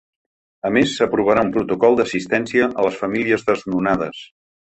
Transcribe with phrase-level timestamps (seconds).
[0.69, 4.27] A més, s’aprovarà un protocol d’assistència a les famílies desnonades.